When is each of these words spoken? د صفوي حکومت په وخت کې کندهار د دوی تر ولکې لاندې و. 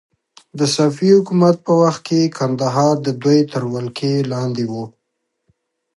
د 0.59 0.61
صفوي 0.75 1.11
حکومت 1.17 1.55
په 1.65 1.73
وخت 1.81 2.01
کې 2.07 2.33
کندهار 2.37 2.93
د 3.01 3.07
دوی 3.23 3.39
تر 3.51 3.63
ولکې 3.73 4.13
لاندې 4.31 4.63
و. 4.71 4.73